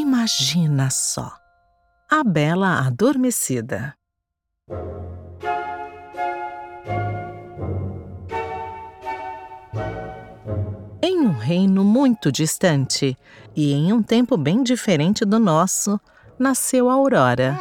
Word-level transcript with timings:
Imagina 0.00 0.88
só! 0.88 1.30
A 2.10 2.24
Bela 2.24 2.86
Adormecida. 2.86 3.94
Em 11.02 11.18
um 11.20 11.36
reino 11.36 11.84
muito 11.84 12.32
distante 12.32 13.14
e 13.54 13.74
em 13.74 13.92
um 13.92 14.02
tempo 14.02 14.38
bem 14.38 14.62
diferente 14.62 15.22
do 15.26 15.38
nosso, 15.38 16.00
nasceu 16.38 16.88
Aurora. 16.88 17.60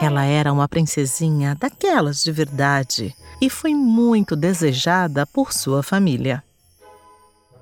Ela 0.00 0.24
era 0.24 0.52
uma 0.52 0.68
princesinha 0.68 1.56
daquelas 1.56 2.22
de 2.22 2.30
verdade 2.30 3.12
e 3.42 3.50
foi 3.50 3.74
muito 3.74 4.36
desejada 4.36 5.26
por 5.26 5.52
sua 5.52 5.82
família. 5.82 6.44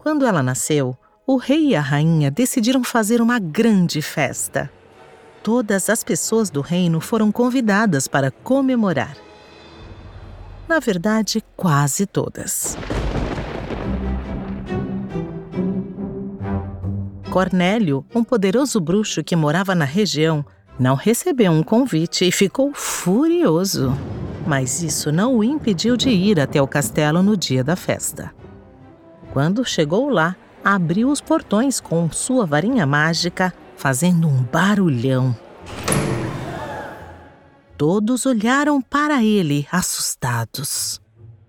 Quando 0.03 0.27
ela 0.27 0.43
nasceu, 0.43 0.95
o 1.27 1.37
rei 1.37 1.71
e 1.71 1.77
a 1.77 1.81
rainha 1.81 2.31
decidiram 2.31 2.85
fazer 2.85 3.21
uma 3.21 3.41
grande 3.41 4.01
festa. 4.01 4.71
Todas 5.43 5.91
as 5.91 6.05
pessoas 6.05 6.51
do 6.51 6.61
reino 6.61 7.01
foram 7.01 7.33
convidadas 7.33 8.07
para 8.07 8.31
comemorar. 8.31 9.17
Na 10.69 10.79
verdade, 10.79 11.43
quase 11.57 12.07
todas. 12.07 12.79
Cornélio, 17.29 18.07
um 18.15 18.23
poderoso 18.23 18.81
bruxo 18.81 19.23
que 19.23 19.35
morava 19.35 19.75
na 19.75 19.85
região, 19.85 20.45
não 20.79 20.95
recebeu 20.95 21.51
um 21.51 21.63
convite 21.63 22.25
e 22.25 22.31
ficou 22.31 22.73
furioso. 22.73 23.93
Mas 24.47 24.81
isso 24.81 25.11
não 25.11 25.37
o 25.37 25.45
impediu 25.45 25.97
de 25.97 26.09
ir 26.09 26.39
até 26.39 26.63
o 26.63 26.69
castelo 26.69 27.21
no 27.21 27.37
dia 27.37 27.65
da 27.65 27.75
festa. 27.75 28.33
Quando 29.33 29.65
chegou 29.65 30.09
lá, 30.09 30.37
abriu 30.67 31.11
os 31.11 31.21
portões 31.21 31.79
com 31.79 32.11
sua 32.11 32.45
varinha 32.45 32.85
mágica, 32.85 33.55
fazendo 33.77 34.27
um 34.27 34.43
barulhão. 34.43 35.37
Todos 37.79 38.27
olharam 38.27 38.83
para 38.83 39.23
ele, 39.23 39.69
assustados. 39.71 41.01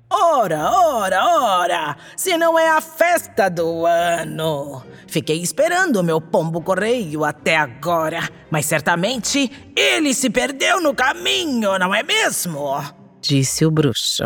Ora, 0.07 0.69
ora, 0.71 1.25
ora! 1.25 1.97
Se 2.15 2.37
não 2.37 2.59
é 2.59 2.69
a 2.69 2.79
festa 2.79 3.49
do 3.49 3.87
ano! 3.87 4.83
Fiquei 5.07 5.41
esperando 5.41 5.97
o 5.97 6.03
meu 6.03 6.21
pombo 6.21 6.61
correio 6.61 7.25
até 7.25 7.57
agora, 7.57 8.29
mas 8.51 8.67
certamente 8.67 9.51
ele 9.75 10.13
se 10.13 10.29
perdeu 10.29 10.79
no 10.79 10.93
caminho, 10.93 11.79
não 11.79 11.93
é 11.93 12.03
mesmo? 12.03 12.83
Disse 13.19 13.65
o 13.65 13.71
bruxo. 13.71 14.25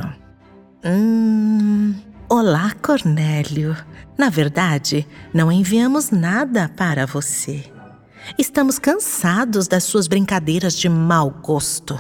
Hum. 0.84 2.11
Olá, 2.34 2.72
Cornélio. 2.82 3.76
Na 4.18 4.30
verdade, 4.30 5.06
não 5.34 5.52
enviamos 5.52 6.12
nada 6.12 6.72
para 6.78 7.06
você. 7.06 7.70
Estamos 8.38 8.80
cansados 8.80 9.68
das 9.68 9.84
suas 9.84 10.08
brincadeiras 10.08 10.74
de 10.78 10.88
mau 10.88 11.30
gosto. 11.30 12.00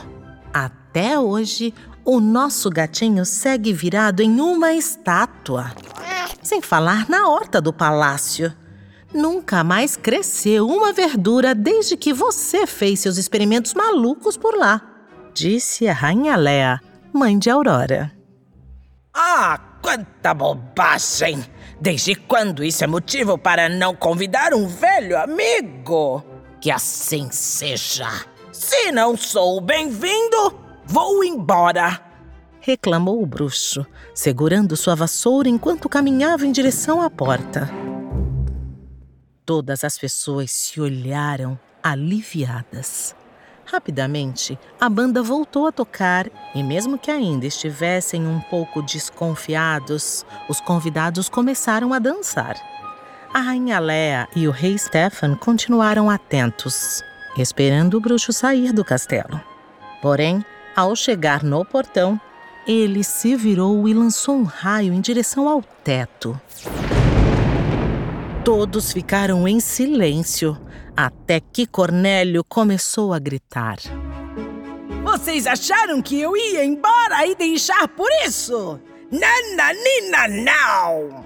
Até 0.53 1.19
hoje, 1.19 1.73
o 2.05 2.21
nosso 2.21 2.69
gatinho 2.69 3.25
segue 3.25 3.73
virado 3.73 4.21
em 4.21 4.39
uma 4.39 4.71
estátua. 4.71 5.73
Sem 6.41 6.61
falar 6.61 7.09
na 7.09 7.27
horta 7.27 7.59
do 7.59 7.73
palácio. 7.73 8.55
Nunca 9.13 9.65
mais 9.65 9.97
cresceu 9.97 10.65
uma 10.65 10.93
verdura 10.93 11.53
desde 11.53 11.97
que 11.97 12.13
você 12.13 12.65
fez 12.65 13.01
seus 13.01 13.17
experimentos 13.17 13.73
malucos 13.73 14.37
por 14.37 14.57
lá, 14.57 14.81
disse 15.33 15.89
a 15.89 15.93
Rainha 15.93 16.37
Léa, 16.37 16.79
mãe 17.11 17.37
de 17.37 17.49
Aurora. 17.49 18.13
Ah, 19.13 19.70
quanta 19.81 20.33
bobagem! 20.33 21.43
Desde 21.79 22.15
quando 22.15 22.63
isso 22.63 22.83
é 22.83 22.87
motivo 22.87 23.37
para 23.37 23.67
não 23.67 23.95
convidar 23.95 24.53
um 24.53 24.67
velho 24.67 25.17
amigo? 25.17 26.23
Que 26.59 26.69
assim 26.69 27.29
seja. 27.31 28.07
Se 28.51 28.91
não 28.91 29.17
sou 29.17 29.59
bem-vindo, 29.59 30.61
Vou 30.85 31.23
embora! 31.23 32.01
reclamou 32.59 33.23
o 33.23 33.25
bruxo, 33.25 33.85
segurando 34.13 34.75
sua 34.75 34.93
vassoura 34.93 35.49
enquanto 35.49 35.89
caminhava 35.89 36.45
em 36.45 36.51
direção 36.51 37.01
à 37.01 37.09
porta. 37.09 37.69
Todas 39.45 39.83
as 39.83 39.97
pessoas 39.97 40.51
se 40.51 40.79
olharam 40.79 41.57
aliviadas. 41.81 43.15
Rapidamente, 43.71 44.59
a 44.81 44.89
banda 44.89 45.23
voltou 45.23 45.65
a 45.65 45.71
tocar 45.71 46.27
e, 46.53 46.61
mesmo 46.61 46.97
que 46.97 47.09
ainda 47.09 47.45
estivessem 47.45 48.27
um 48.27 48.41
pouco 48.41 48.81
desconfiados, 48.81 50.25
os 50.49 50.59
convidados 50.59 51.29
começaram 51.29 51.93
a 51.93 51.99
dançar. 51.99 52.57
A 53.33 53.39
rainha 53.39 53.79
Lea 53.79 54.27
e 54.35 54.45
o 54.45 54.51
rei 54.51 54.77
Stefan 54.77 55.35
continuaram 55.35 56.09
atentos, 56.09 57.01
esperando 57.37 57.95
o 57.95 58.01
bruxo 58.01 58.33
sair 58.33 58.73
do 58.73 58.83
castelo. 58.83 59.39
Porém, 60.01 60.43
ao 60.75 60.93
chegar 60.93 61.41
no 61.41 61.63
portão, 61.63 62.19
ele 62.67 63.05
se 63.05 63.37
virou 63.37 63.87
e 63.87 63.93
lançou 63.93 64.35
um 64.35 64.43
raio 64.43 64.93
em 64.93 64.99
direção 64.99 65.47
ao 65.47 65.61
teto. 65.61 66.37
Todos 68.43 68.91
ficaram 68.91 69.47
em 69.47 69.59
silêncio, 69.59 70.57
até 70.95 71.39
que 71.39 71.65
Cornélio 71.65 72.43
começou 72.43 73.13
a 73.13 73.19
gritar. 73.19 73.77
Vocês 75.03 75.45
acharam 75.45 76.01
que 76.01 76.19
eu 76.19 76.35
ia 76.35 76.63
embora 76.63 77.25
e 77.27 77.35
deixar 77.35 77.87
por 77.89 78.09
isso? 78.25 78.79
Nananina, 79.11 80.27
não! 80.27 81.25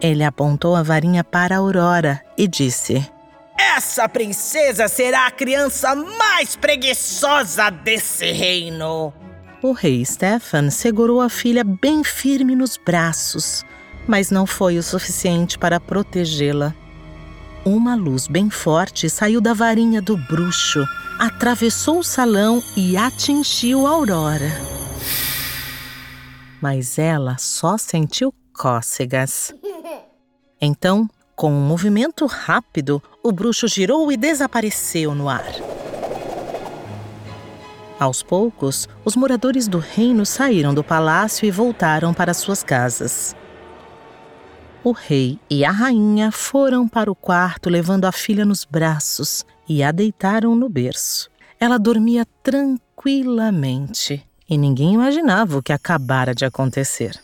Ele 0.00 0.22
apontou 0.22 0.76
a 0.76 0.82
varinha 0.82 1.24
para 1.24 1.56
a 1.56 1.58
Aurora 1.58 2.22
e 2.36 2.46
disse: 2.46 3.04
essa 3.56 4.08
princesa 4.08 4.88
será 4.88 5.26
a 5.26 5.30
criança 5.30 5.94
mais 5.94 6.54
preguiçosa 6.54 7.70
desse 7.70 8.30
reino. 8.30 9.12
O 9.62 9.72
rei 9.72 10.04
Stefan 10.04 10.70
segurou 10.70 11.20
a 11.20 11.28
filha 11.28 11.64
bem 11.64 12.04
firme 12.04 12.54
nos 12.54 12.76
braços, 12.76 13.64
mas 14.06 14.30
não 14.30 14.46
foi 14.46 14.78
o 14.78 14.82
suficiente 14.82 15.58
para 15.58 15.80
protegê-la. 15.80 16.74
Uma 17.64 17.94
luz 17.94 18.26
bem 18.26 18.50
forte 18.50 19.08
saiu 19.08 19.40
da 19.40 19.54
varinha 19.54 20.02
do 20.02 20.16
bruxo, 20.16 20.86
atravessou 21.18 22.00
o 22.00 22.04
salão 22.04 22.62
e 22.76 22.96
atingiu 22.96 23.86
Aurora. 23.86 24.50
Mas 26.60 26.98
ela 26.98 27.36
só 27.38 27.78
sentiu 27.78 28.34
cócegas. 28.52 29.54
Então 30.60 31.08
com 31.36 31.52
um 31.52 31.66
movimento 31.66 32.26
rápido, 32.26 33.02
o 33.22 33.32
bruxo 33.32 33.66
girou 33.66 34.12
e 34.12 34.16
desapareceu 34.16 35.14
no 35.16 35.28
ar. 35.28 35.44
Aos 37.98 38.22
poucos, 38.22 38.88
os 39.04 39.16
moradores 39.16 39.66
do 39.66 39.78
reino 39.78 40.24
saíram 40.24 40.72
do 40.72 40.84
palácio 40.84 41.44
e 41.44 41.50
voltaram 41.50 42.14
para 42.14 42.32
suas 42.32 42.62
casas. 42.62 43.34
O 44.84 44.92
rei 44.92 45.40
e 45.48 45.64
a 45.64 45.70
rainha 45.70 46.30
foram 46.30 46.86
para 46.86 47.10
o 47.10 47.14
quarto 47.14 47.70
levando 47.70 48.04
a 48.04 48.12
filha 48.12 48.44
nos 48.44 48.66
braços 48.66 49.42
e 49.66 49.82
a 49.82 49.90
deitaram 49.90 50.54
no 50.54 50.68
berço. 50.68 51.30
Ela 51.58 51.78
dormia 51.78 52.26
tranquilamente 52.42 54.22
e 54.46 54.58
ninguém 54.58 54.92
imaginava 54.92 55.56
o 55.56 55.62
que 55.62 55.72
acabara 55.72 56.34
de 56.34 56.44
acontecer. 56.44 57.18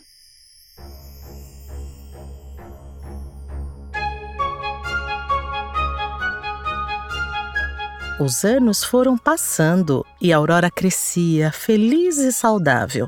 Os 8.19 8.43
anos 8.43 8.83
foram 8.83 9.15
passando 9.15 10.03
e 10.19 10.33
Aurora 10.33 10.71
crescia, 10.71 11.51
feliz 11.51 12.17
e 12.17 12.31
saudável. 12.31 13.07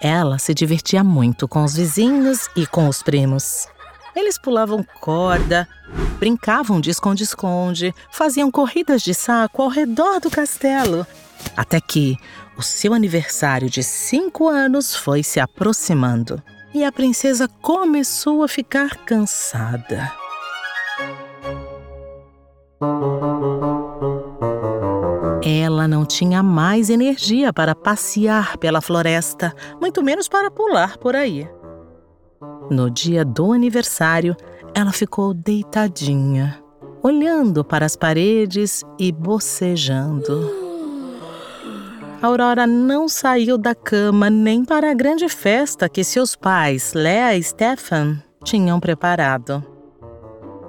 Ela 0.00 0.38
se 0.38 0.54
divertia 0.54 1.04
muito 1.04 1.46
com 1.46 1.62
os 1.62 1.74
vizinhos 1.74 2.48
e 2.56 2.66
com 2.66 2.88
os 2.88 3.02
primos. 3.02 3.68
Eles 4.14 4.38
pulavam 4.38 4.84
corda, 5.00 5.68
brincavam 6.18 6.80
de 6.80 6.90
esconde-esconde, 6.90 7.94
faziam 8.10 8.50
corridas 8.50 9.02
de 9.02 9.14
saco 9.14 9.62
ao 9.62 9.68
redor 9.68 10.20
do 10.20 10.30
castelo. 10.30 11.06
Até 11.56 11.80
que 11.80 12.16
o 12.56 12.62
seu 12.62 12.94
aniversário 12.94 13.68
de 13.68 13.82
cinco 13.82 14.48
anos 14.48 14.94
foi 14.94 15.22
se 15.22 15.40
aproximando 15.40 16.42
e 16.74 16.84
a 16.84 16.92
princesa 16.92 17.48
começou 17.60 18.42
a 18.42 18.48
ficar 18.48 18.96
cansada. 18.98 20.12
Ela 25.44 25.88
não 25.88 26.06
tinha 26.06 26.42
mais 26.42 26.88
energia 26.88 27.52
para 27.52 27.74
passear 27.74 28.56
pela 28.58 28.80
floresta, 28.80 29.54
muito 29.80 30.02
menos 30.02 30.28
para 30.28 30.50
pular 30.50 30.96
por 30.98 31.16
aí. 31.16 31.48
No 32.72 32.88
dia 32.88 33.22
do 33.22 33.52
aniversário, 33.52 34.34
ela 34.74 34.92
ficou 34.92 35.34
deitadinha, 35.34 36.58
olhando 37.02 37.62
para 37.62 37.84
as 37.84 37.96
paredes 37.96 38.82
e 38.98 39.12
bocejando. 39.12 40.50
Aurora 42.22 42.66
não 42.66 43.10
saiu 43.10 43.58
da 43.58 43.74
cama 43.74 44.30
nem 44.30 44.64
para 44.64 44.90
a 44.90 44.94
grande 44.94 45.28
festa 45.28 45.86
que 45.86 46.02
seus 46.02 46.34
pais, 46.34 46.94
Lea 46.94 47.36
e 47.36 47.42
Stefan, 47.42 48.22
tinham 48.42 48.80
preparado. 48.80 49.62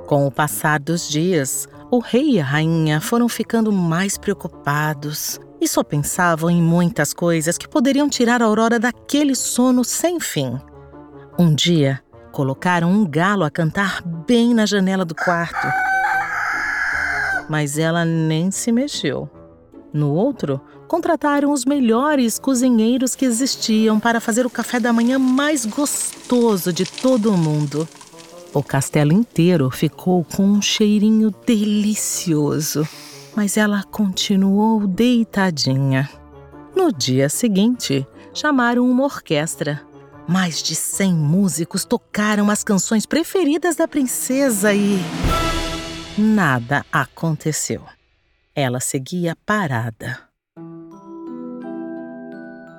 Com 0.05 0.27
o 0.27 0.31
passar 0.31 0.81
dos 0.81 1.07
dias, 1.07 1.69
O 1.89 1.99
rei 1.99 2.31
e 2.31 2.39
a 2.39 2.43
rainha 2.43 2.99
foram 2.99 3.29
ficando 3.29 3.71
mais 3.71 4.17
preocupados 4.17 5.39
e 5.61 5.67
só 5.67 5.83
pensavam 5.83 6.49
em 6.49 6.59
muitas 6.59 7.13
coisas 7.13 7.55
que 7.55 7.67
poderiam 7.67 8.09
tirar 8.09 8.41
a 8.41 8.45
Aurora 8.45 8.79
daquele 8.79 9.35
sono 9.35 9.83
sem 9.83 10.19
fim. 10.19 10.59
Um 11.37 11.53
dia, 11.53 11.99
colocaram 12.31 12.91
um 12.91 13.05
galo 13.05 13.43
a 13.43 13.49
cantar 13.49 14.03
bem 14.03 14.53
na 14.53 14.67
janela 14.67 15.03
do 15.03 15.15
quarto. 15.15 15.67
Mas 17.49 17.79
ela 17.79 18.05
nem 18.05 18.51
se 18.51 18.71
mexeu. 18.71 19.27
No 19.91 20.11
outro, 20.11 20.61
contrataram 20.87 21.51
os 21.51 21.65
melhores 21.65 22.37
cozinheiros 22.37 23.15
que 23.15 23.25
existiam 23.25 23.99
para 23.99 24.21
fazer 24.21 24.45
o 24.45 24.49
café 24.49 24.79
da 24.79 24.93
manhã 24.93 25.17
mais 25.17 25.65
gostoso 25.65 26.71
de 26.71 26.85
todo 26.85 27.31
o 27.31 27.37
mundo. 27.37 27.87
O 28.53 28.61
castelo 28.61 29.11
inteiro 29.11 29.71
ficou 29.71 30.23
com 30.23 30.43
um 30.43 30.61
cheirinho 30.61 31.33
delicioso, 31.45 32.87
mas 33.35 33.57
ela 33.57 33.83
continuou 33.83 34.85
deitadinha. 34.85 36.07
No 36.75 36.93
dia 36.93 37.27
seguinte, 37.27 38.05
chamaram 38.33 38.87
uma 38.87 39.03
orquestra. 39.03 39.81
Mais 40.27 40.63
de 40.63 40.73
100 40.73 41.13
músicos 41.13 41.83
tocaram 41.83 42.49
as 42.49 42.63
canções 42.63 43.05
preferidas 43.05 43.75
da 43.75 43.87
princesa 43.87 44.73
e. 44.73 44.99
Nada 46.17 46.85
aconteceu. 46.91 47.83
Ela 48.55 48.79
seguia 48.79 49.35
parada. 49.45 50.19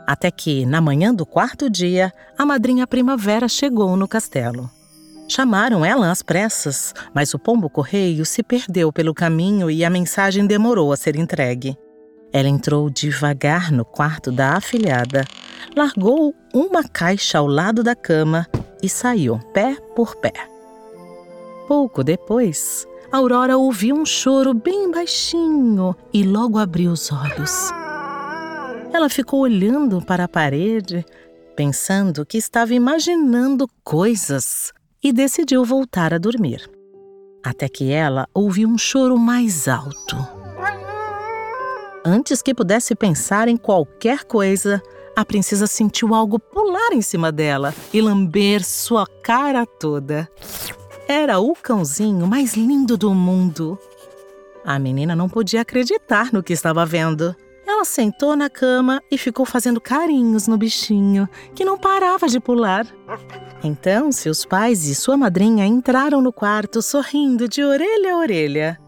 Até 0.07 0.31
que, 0.31 0.65
na 0.67 0.81
manhã 0.81 1.15
do 1.15 1.27
quarto 1.27 1.69
dia, 1.69 2.13
a 2.39 2.47
madrinha 2.47 2.87
primavera 2.87 3.49
chegou 3.49 3.97
no 3.97 4.07
castelo. 4.07 4.71
Chamaram 5.29 5.85
ela 5.85 6.11
às 6.11 6.23
pressas, 6.23 6.93
mas 7.15 7.33
o 7.33 7.39
pombo-correio 7.39 8.27
se 8.27 8.43
perdeu 8.43 8.93
pelo 8.93 9.15
caminho 9.15 9.71
e 9.71 9.85
a 9.85 9.91
mensagem 9.91 10.47
demorou 10.47 10.93
a 10.93 10.97
ser 10.97 11.17
entregue. 11.17 11.77
Ela 12.33 12.49
entrou 12.49 12.91
devagar 12.91 13.73
no 13.73 13.85
quarto 13.85 14.31
da 14.31 14.57
afilhada, 14.57 15.25
largou 15.77 16.35
uma 16.53 16.83
caixa 16.83 17.39
ao 17.39 17.47
lado 17.47 17.83
da 17.83 17.95
cama 17.95 18.47
e 18.83 18.89
saiu 18.89 19.39
pé 19.53 19.77
por 19.95 20.17
pé. 20.17 20.33
Pouco 21.67 22.05
depois, 22.05 22.87
Aurora 23.11 23.57
ouviu 23.57 23.95
um 23.95 24.05
choro 24.05 24.53
bem 24.53 24.91
baixinho 24.91 25.97
e 26.13 26.23
logo 26.25 26.59
abriu 26.59 26.91
os 26.91 27.11
olhos. 27.13 27.71
Ela 28.93 29.09
ficou 29.09 29.41
olhando 29.41 30.03
para 30.03 30.25
a 30.25 30.29
parede, 30.29 31.05
pensando 31.57 32.27
que 32.27 32.37
estava 32.37 32.75
imaginando 32.75 33.69
coisas 33.83 34.73
e 35.03 35.13
decidiu 35.13 35.65
voltar 35.65 36.13
a 36.13 36.19
dormir. 36.19 36.69
Até 37.45 37.69
que 37.69 37.93
ela 37.93 38.29
ouviu 38.35 38.69
um 38.69 38.79
choro 38.79 39.19
mais 39.19 39.69
alto. 39.69 40.17
Antes 42.05 42.43
que 42.43 42.55
pudesse 42.55 42.95
pensar 42.95 43.49
em 43.49 43.57
qualquer 43.57 44.25
coisa, 44.25 44.83
a 45.17 45.25
princesa 45.25 45.67
sentiu 45.67 46.15
algo 46.15 46.39
pular 46.39 46.93
em 46.93 47.03
cima 47.03 47.31
dela 47.31 47.75
e 47.93 48.01
lamber 48.01 48.65
sua 48.65 49.07
cara 49.23 49.65
toda. 49.65 50.29
Era 51.07 51.39
o 51.39 51.55
cãozinho 51.55 52.27
mais 52.27 52.55
lindo 52.55 52.97
do 52.97 53.15
mundo. 53.15 53.79
A 54.65 54.79
menina 54.79 55.15
não 55.15 55.29
podia 55.29 55.61
acreditar 55.61 56.33
no 56.33 56.43
que 56.43 56.53
estava 56.53 56.85
vendo. 56.87 57.37
Ela 57.67 57.85
sentou 57.85 58.37
na 58.37 58.51
cama 58.51 59.01
e 59.11 59.17
ficou 59.17 59.47
fazendo 59.47 59.81
carinhos 59.81 60.47
no 60.47 60.59
bichinho, 60.59 61.29
que 61.55 61.65
não 61.65 61.79
parava 61.79 62.29
de 62.29 62.39
pular. 62.39 62.87
Então, 63.63 64.13
seus 64.13 64.45
pais 64.45 64.87
e 64.87 64.95
sua 64.95 65.17
madrinha 65.17 65.67
entraram 65.67 66.21
no 66.21 66.33
quarto 66.33 66.83
sorrindo 66.83 67.49
de 67.49 67.63
orelha 67.63 68.15
a 68.15 68.19
orelha. 68.19 68.81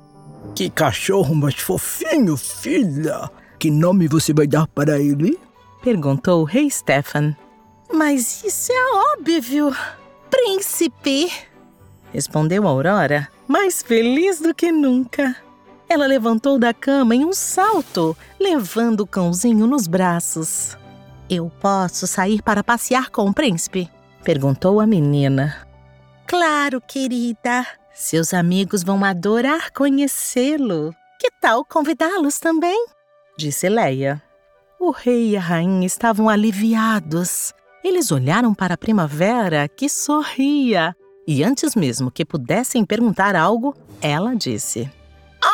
Que 0.54 0.68
cachorro 0.68 1.34
mais 1.34 1.54
fofinho, 1.54 2.36
filha! 2.36 3.30
Que 3.58 3.70
nome 3.70 4.06
você 4.06 4.34
vai 4.34 4.46
dar 4.46 4.66
para 4.66 4.98
ele? 4.98 5.38
Perguntou 5.86 6.40
o 6.40 6.44
rei 6.44 6.68
Stefan. 6.68 7.36
Mas 7.92 8.42
isso 8.42 8.72
é 8.72 9.14
óbvio. 9.14 9.72
Príncipe! 10.28 11.32
Respondeu 12.12 12.66
Aurora, 12.66 13.28
mais 13.46 13.84
feliz 13.84 14.40
do 14.40 14.52
que 14.52 14.72
nunca. 14.72 15.36
Ela 15.88 16.08
levantou 16.08 16.58
da 16.58 16.74
cama 16.74 17.14
em 17.14 17.24
um 17.24 17.32
salto, 17.32 18.16
levando 18.36 19.02
o 19.02 19.06
cãozinho 19.06 19.64
nos 19.64 19.86
braços. 19.86 20.76
Eu 21.30 21.52
posso 21.60 22.04
sair 22.04 22.42
para 22.42 22.64
passear 22.64 23.08
com 23.10 23.28
o 23.28 23.32
príncipe? 23.32 23.88
Perguntou 24.24 24.80
a 24.80 24.88
menina. 24.88 25.68
Claro, 26.26 26.80
querida. 26.80 27.64
Seus 27.94 28.34
amigos 28.34 28.82
vão 28.82 29.04
adorar 29.04 29.70
conhecê-lo. 29.70 30.92
Que 31.20 31.30
tal 31.40 31.64
convidá-los 31.64 32.40
também? 32.40 32.86
Disse 33.38 33.68
Leia. 33.68 34.25
O 34.78 34.90
rei 34.90 35.30
e 35.30 35.36
a 35.36 35.40
rainha 35.40 35.86
estavam 35.86 36.28
aliviados. 36.28 37.52
Eles 37.82 38.12
olharam 38.12 38.52
para 38.52 38.74
a 38.74 38.78
primavera, 38.78 39.66
que 39.68 39.88
sorria. 39.88 40.94
E 41.26 41.42
antes 41.42 41.74
mesmo 41.74 42.10
que 42.10 42.24
pudessem 42.24 42.84
perguntar 42.84 43.34
algo, 43.34 43.74
ela 44.00 44.34
disse: 44.34 44.90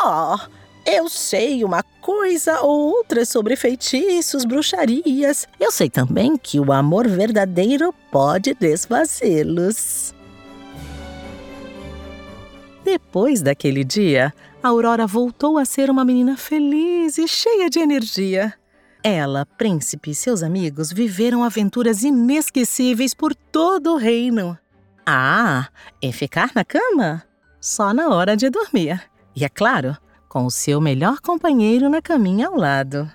Oh, 0.04 0.36
eu 0.84 1.08
sei 1.08 1.64
uma 1.64 1.82
coisa 2.00 2.60
ou 2.62 2.90
outra 2.96 3.24
sobre 3.24 3.54
feitiços, 3.54 4.44
bruxarias. 4.44 5.46
Eu 5.60 5.70
sei 5.70 5.88
também 5.88 6.36
que 6.36 6.58
o 6.58 6.72
amor 6.72 7.06
verdadeiro 7.06 7.94
pode 8.10 8.54
desfazê-los. 8.54 10.12
Depois 12.84 13.40
daquele 13.40 13.84
dia, 13.84 14.34
Aurora 14.60 15.06
voltou 15.06 15.56
a 15.56 15.64
ser 15.64 15.88
uma 15.88 16.04
menina 16.04 16.36
feliz 16.36 17.16
e 17.18 17.28
cheia 17.28 17.70
de 17.70 17.78
energia. 17.78 18.52
Ela, 19.04 19.44
príncipe 19.44 20.12
e 20.12 20.14
seus 20.14 20.44
amigos 20.44 20.92
viveram 20.92 21.42
aventuras 21.42 22.04
inesquecíveis 22.04 23.12
por 23.14 23.34
todo 23.34 23.94
o 23.94 23.96
reino. 23.96 24.56
Ah, 25.04 25.68
e 26.00 26.12
ficar 26.12 26.52
na 26.54 26.64
cama? 26.64 27.24
Só 27.60 27.92
na 27.92 28.10
hora 28.10 28.36
de 28.36 28.48
dormir. 28.48 29.02
E 29.34 29.44
é 29.44 29.48
claro, 29.48 29.96
com 30.28 30.46
o 30.46 30.50
seu 30.50 30.80
melhor 30.80 31.20
companheiro 31.20 31.88
na 31.88 32.00
caminha 32.00 32.46
ao 32.46 32.56
lado. 32.56 33.10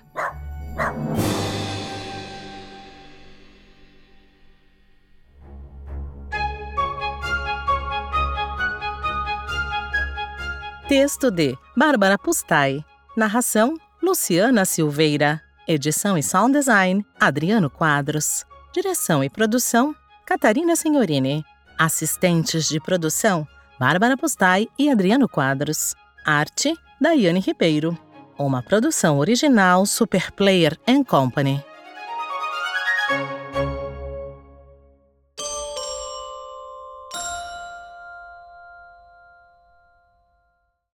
Texto 10.86 11.30
de 11.30 11.56
Bárbara 11.74 12.18
Pustai. 12.18 12.84
Narração 13.16 13.74
Luciana 14.02 14.66
Silveira. 14.66 15.47
Edição 15.70 16.16
e 16.16 16.22
sound 16.22 16.54
design 16.54 17.04
Adriano 17.20 17.68
Quadros. 17.68 18.42
Direção 18.72 19.22
e 19.22 19.28
produção 19.28 19.94
Catarina 20.24 20.74
Senhorini. 20.74 21.44
Assistentes 21.78 22.66
de 22.66 22.80
produção 22.80 23.46
Bárbara 23.78 24.16
Pustai 24.16 24.66
e 24.78 24.88
Adriano 24.88 25.28
Quadros. 25.28 25.94
Arte 26.24 26.72
Daiane 26.98 27.40
Ribeiro. 27.40 27.98
Uma 28.38 28.62
produção 28.62 29.18
original 29.18 29.84
Super 29.84 30.32
Player 30.32 30.74
Company. 31.06 31.62